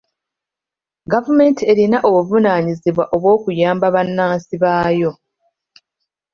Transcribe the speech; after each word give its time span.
Gavumenti 1.11 1.61
erina 1.71 1.97
obuvunaanyizibwa 2.07 3.03
obw'okuyamba 3.15 3.87
bannansi 3.95 4.55
baayo. 4.63 5.11